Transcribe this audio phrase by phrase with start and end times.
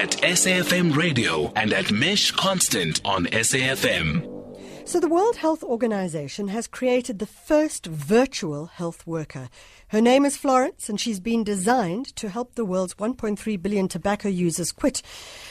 [0.00, 4.29] at SAFM Radio and at Mesh Constant on SAFM.
[4.90, 9.48] So, the World Health Organization has created the first virtual health worker.
[9.90, 14.28] Her name is Florence, and she's been designed to help the world's 1.3 billion tobacco
[14.28, 15.00] users quit.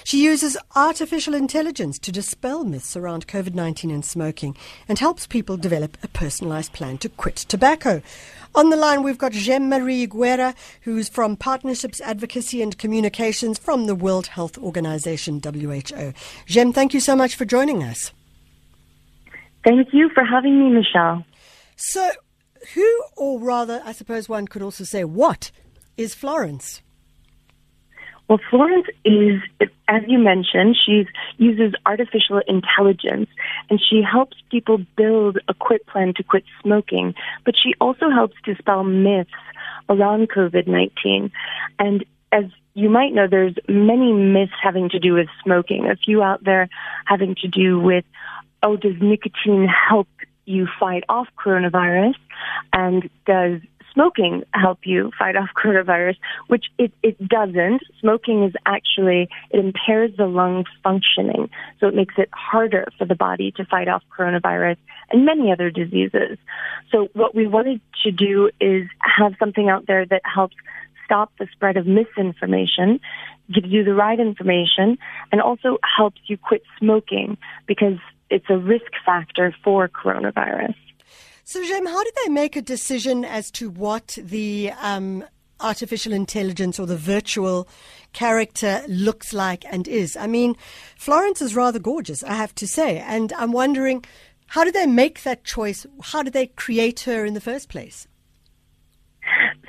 [0.04, 4.58] She uses artificial intelligence to dispel myths around COVID 19 and smoking
[4.90, 8.02] and helps people develop a personalized plan to quit tobacco.
[8.56, 13.86] On the line, we've got Jaime Marie Guerra, who's from Partnerships, Advocacy and Communications from
[13.86, 16.12] the World Health Organization, WHO.
[16.54, 18.12] Jaime, thank you so much for joining us.
[19.64, 21.26] Thank you for having me, Michelle.
[21.76, 22.10] So,
[22.74, 25.52] who, or rather, I suppose one could also say, what
[25.98, 26.82] is Florence?
[28.30, 29.42] Well, Florence is,
[29.88, 31.06] as you mentioned, she
[31.38, 33.28] uses artificial intelligence
[33.72, 38.36] and she helps people build a quit plan to quit smoking, but she also helps
[38.46, 39.32] dispel myths
[39.90, 41.32] around COVID 19.
[41.80, 42.44] And as
[42.76, 46.70] you might know, there's many myths having to do with smoking, a few out there
[47.06, 48.06] having to do with
[48.64, 50.08] oh, does nicotine help
[50.46, 52.16] you fight off coronavirus?
[52.74, 53.62] And does
[53.94, 56.16] smoking help you fight off coronavirus?
[56.48, 57.82] Which it, it doesn't.
[58.00, 61.50] Smoking is actually, it impairs the lung functioning.
[61.80, 64.78] So it makes it harder for the body to fight off coronavirus
[65.12, 66.38] and many other diseases.
[66.92, 70.56] So what we wanted to do is have something out there that helps
[71.06, 73.00] stop the spread of misinformation,
[73.52, 74.98] gives you the right information,
[75.32, 77.98] and also helps you quit smoking because
[78.30, 80.76] it's a risk factor for coronavirus.
[81.44, 85.26] So, Jaime, how did they make a decision as to what the um,
[85.60, 87.68] artificial intelligence or the virtual
[88.14, 90.16] character looks like and is?
[90.16, 90.56] I mean,
[90.96, 94.06] Florence is rather gorgeous, I have to say, and I'm wondering
[94.50, 95.86] how did they make that choice?
[96.02, 98.08] How did they create her in the first place?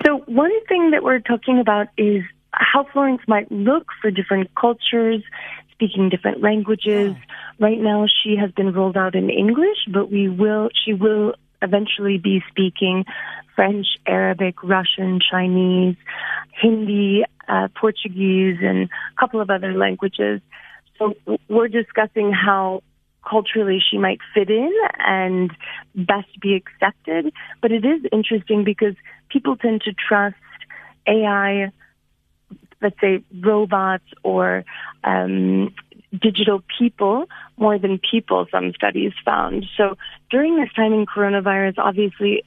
[0.04, 5.22] So, one thing that we're talking about is how Florence might look for different cultures,
[5.80, 7.14] speaking different languages.
[7.58, 10.68] Right now, she has been rolled out in English, but we will.
[10.84, 13.04] She will eventually be speaking
[13.56, 15.96] French, Arabic, Russian, Chinese,
[16.60, 20.42] Hindi, uh, Portuguese, and a couple of other languages.
[20.98, 21.14] So
[21.48, 22.82] we're discussing how
[23.28, 25.50] culturally she might fit in and
[25.94, 27.32] best be accepted.
[27.62, 28.94] But it is interesting because
[29.30, 30.36] people tend to trust
[31.06, 31.72] AI
[32.82, 34.64] let's say, robots or
[35.04, 35.74] um,
[36.18, 37.26] digital people
[37.56, 39.66] more than people, some studies found.
[39.76, 39.96] So
[40.30, 42.44] during this time in coronavirus, obviously,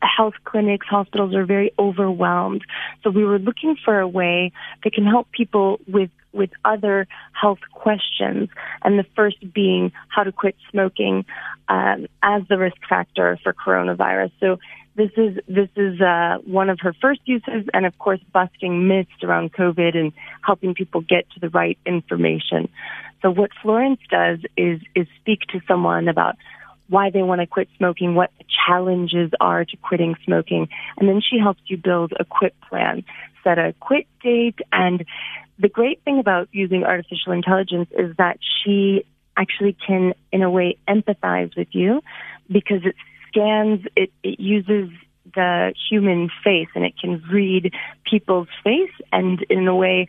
[0.00, 2.62] health clinics, hospitals are very overwhelmed.
[3.02, 4.52] So we were looking for a way
[4.82, 8.50] that can help people with with other health questions,
[8.82, 11.24] and the first being how to quit smoking
[11.68, 14.32] um, as the risk factor for coronavirus.
[14.38, 14.58] So
[14.96, 19.22] this is this is uh, one of her first uses, and of course, busting myths
[19.22, 20.12] around COVID and
[20.42, 22.68] helping people get to the right information.
[23.22, 26.36] So, what Florence does is is speak to someone about
[26.88, 31.20] why they want to quit smoking, what the challenges are to quitting smoking, and then
[31.20, 33.04] she helps you build a quit plan,
[33.44, 35.04] set a quit date, and
[35.58, 39.04] the great thing about using artificial intelligence is that she
[39.36, 42.00] actually can, in a way, empathize with you
[42.50, 42.98] because it's
[43.36, 44.90] scans, it, it uses
[45.34, 47.72] the human face and it can read
[48.08, 50.08] people's face and in a way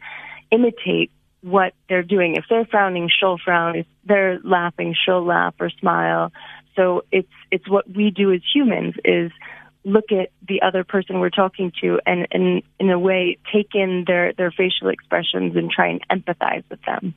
[0.51, 1.11] imitate
[1.41, 2.35] what they're doing.
[2.35, 3.77] If they're frowning, she'll frown.
[3.77, 6.31] If they're laughing, she'll laugh or smile.
[6.75, 9.31] So it's it's what we do as humans is
[9.83, 14.03] look at the other person we're talking to and, and in a way take in
[14.05, 17.13] their, their facial expressions and try and empathize with them.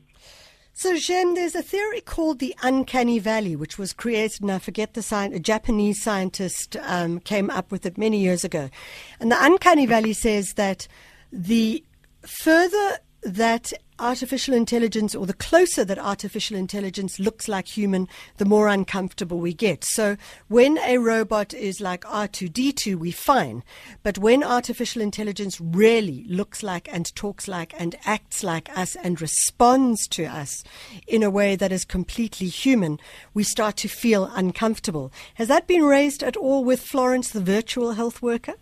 [0.72, 4.94] So, Jen, there's a theory called the uncanny valley, which was created, and I forget
[4.94, 8.70] the science, a Japanese scientist um, came up with it many years ago.
[9.19, 10.88] And the uncanny valley says that
[11.32, 11.84] the
[12.22, 18.69] further that artificial intelligence, or the closer that artificial intelligence looks like human, the more
[18.69, 19.84] uncomfortable we get.
[19.84, 20.16] So
[20.49, 23.62] when a robot is like R2D2, we're fine.
[24.03, 29.21] But when artificial intelligence really looks like and talks like and acts like us and
[29.21, 30.65] responds to us
[31.07, 32.98] in a way that is completely human,
[33.34, 35.13] we start to feel uncomfortable.
[35.34, 38.54] Has that been raised at all with Florence, the virtual health worker?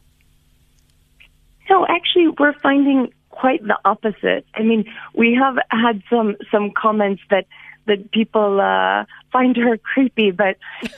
[1.70, 4.44] No, actually, we're finding quite the opposite.
[4.54, 7.46] I mean, we have had some some comments that
[7.86, 10.56] that people uh, find her creepy, but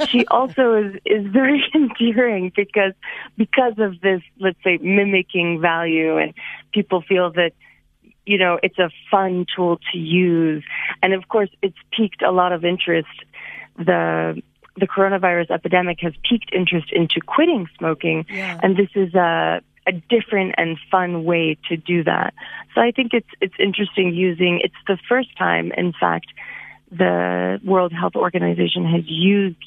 [0.08, 2.94] she also is is very endearing because
[3.36, 6.34] because of this, let's say, mimicking value, and
[6.72, 7.52] people feel that
[8.24, 10.64] you know it's a fun tool to use,
[11.02, 13.08] and of course, it's piqued a lot of interest.
[13.76, 14.42] The
[14.76, 18.58] the coronavirus epidemic has piqued interest into quitting smoking, yeah.
[18.62, 22.34] and this is a a different and fun way to do that.
[22.74, 24.60] So I think it's it's interesting using.
[24.62, 26.26] It's the first time, in fact,
[26.90, 29.64] the World Health Organization has used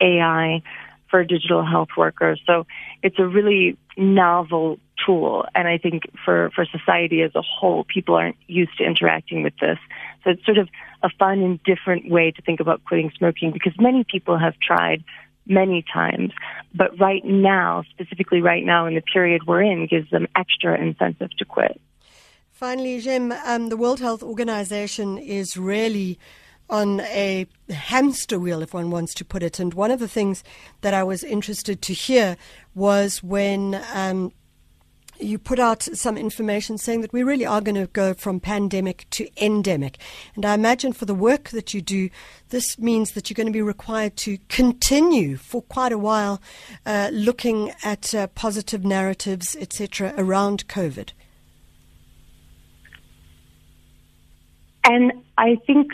[0.00, 0.62] AI
[1.10, 2.40] for digital health workers.
[2.46, 2.66] So
[3.02, 5.44] it's a really novel tool.
[5.54, 9.54] And I think for, for society as a whole, people aren't used to interacting with
[9.60, 9.78] this.
[10.22, 10.68] So it's sort of
[11.02, 15.02] a fun and different way to think about quitting smoking because many people have tried
[15.50, 16.32] many times.
[16.74, 21.30] But right now, specifically right now in the period we're in, gives them extra incentive
[21.38, 21.80] to quit.
[22.52, 26.18] Finally, Jim, um, the World Health Organization is really
[26.68, 29.58] on a hamster wheel, if one wants to put it.
[29.58, 30.44] And one of the things
[30.82, 32.36] that I was interested to hear
[32.74, 34.32] was when um,
[35.22, 39.06] you put out some information saying that we really are going to go from pandemic
[39.10, 39.98] to endemic.
[40.34, 42.10] And I imagine for the work that you do,
[42.48, 46.40] this means that you're going to be required to continue for quite a while
[46.86, 51.10] uh, looking at uh, positive narratives, etc., around COVID.
[54.84, 55.92] And I think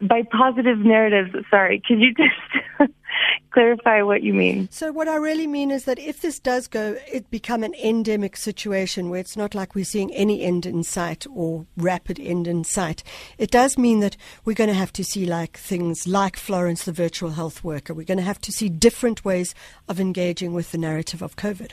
[0.00, 2.92] by positive narratives, sorry, could you just
[3.50, 4.68] clarify what you mean?
[4.70, 8.36] So, what I really mean is that if this does go, it become an endemic
[8.36, 12.64] situation where it's not like we're seeing any end in sight or rapid end in
[12.64, 13.02] sight,
[13.38, 16.92] it does mean that we're going to have to see like things like Florence, the
[16.92, 17.94] virtual health worker.
[17.94, 19.54] We're going to have to see different ways
[19.88, 21.72] of engaging with the narrative of COVID.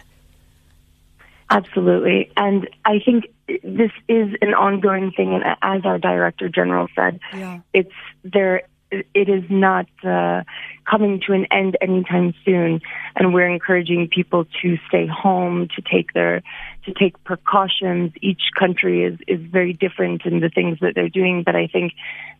[1.51, 2.31] Absolutely.
[2.37, 5.33] And I think this is an ongoing thing.
[5.33, 7.59] And as our director general said, yeah.
[7.73, 7.91] it's
[8.23, 8.63] there.
[8.91, 10.43] It is not uh,
[10.89, 12.81] coming to an end anytime soon,
[13.15, 16.43] and we're encouraging people to stay home, to take their,
[16.85, 18.11] to take precautions.
[18.21, 21.93] Each country is is very different in the things that they're doing, but I think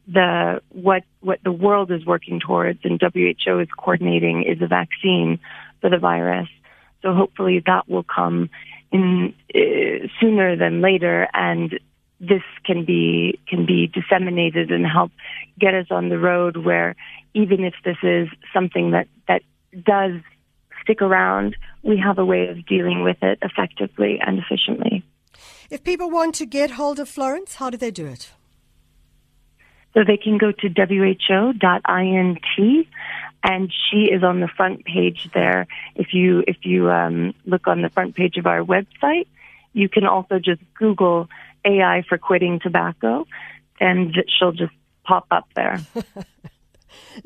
[0.07, 5.39] the what what the world is working towards and WHO is coordinating is a vaccine
[5.80, 6.50] for the virus.
[7.01, 8.50] So hopefully that will come
[8.92, 11.80] in uh, sooner than later, and
[12.22, 15.12] this can be can be disseminated and help
[15.60, 16.96] get us on the road where
[17.34, 19.42] even if this is something that that
[19.84, 20.22] does
[20.84, 25.04] stick around, we have a way of dealing with it effectively and efficiently.
[25.70, 28.32] If people want to get hold of Florence, how do they do it?
[29.94, 31.58] So they can go to who.int
[33.44, 35.68] and she is on the front page there.
[35.96, 39.28] If you if you um, look on the front page of our website,
[39.74, 41.28] you can also just Google
[41.66, 43.25] AI for quitting tobacco,
[43.80, 44.74] and she'll just
[45.04, 45.80] pop up there.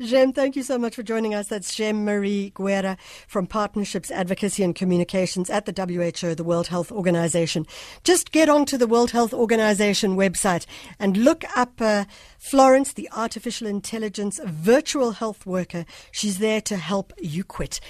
[0.00, 1.48] Jaime, thank you so much for joining us.
[1.48, 2.96] That's Jaime Marie Guerra
[3.26, 7.66] from Partnerships, Advocacy and Communications at the WHO, the World Health Organization.
[8.04, 10.66] Just get onto the World Health Organization website
[10.98, 12.04] and look up uh,
[12.38, 15.84] Florence, the artificial intelligence virtual health worker.
[16.10, 17.80] She's there to help you quit.